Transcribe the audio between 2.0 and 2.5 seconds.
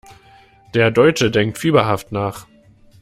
nach.